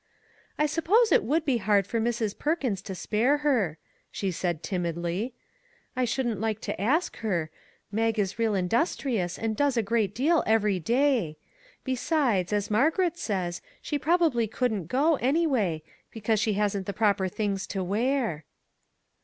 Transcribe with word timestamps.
"I 0.57 0.65
suppose 0.65 1.11
it 1.11 1.23
would 1.23 1.45
be 1.45 1.57
hard 1.57 1.85
for 1.85 2.01
Mrs. 2.01 2.35
Per 2.35 2.55
kins 2.55 2.81
to 2.81 2.95
spare 2.95 3.37
her," 3.45 3.77
she 4.09 4.31
said 4.31 4.63
timidly;" 4.63 5.35
I 5.95 6.05
shouldn't 6.05 6.39
like 6.39 6.59
to 6.61 6.81
ask 6.81 7.17
her; 7.17 7.51
Mag 7.91 8.17
is 8.17 8.39
real 8.39 8.53
industri 8.53 9.23
ous 9.23 9.37
and 9.37 9.55
does 9.55 9.77
a 9.77 9.83
great 9.83 10.15
deal 10.15 10.43
every 10.47 10.79
day. 10.79 11.37
Besides, 11.83 12.51
as 12.51 12.71
Margaret 12.71 13.19
says, 13.19 13.61
she 13.79 13.99
probably 13.99 14.47
couldn't 14.47 14.87
go, 14.87 15.17
anyway, 15.17 15.83
because 16.09 16.39
she 16.39 16.53
hasn't 16.53 16.95
proper 16.95 17.27
things 17.27 17.67
to 17.67 17.83
wear." 17.83 18.43